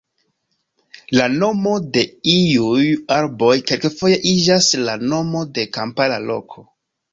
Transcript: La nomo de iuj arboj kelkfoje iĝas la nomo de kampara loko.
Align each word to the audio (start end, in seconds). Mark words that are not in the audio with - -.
La 1.19 1.27
nomo 1.33 1.73
de 1.97 2.03
iuj 2.37 2.81
arboj 3.19 3.53
kelkfoje 3.73 4.19
iĝas 4.33 4.73
la 4.91 4.99
nomo 5.15 5.47
de 5.59 5.69
kampara 5.81 6.21
loko. 6.29 6.69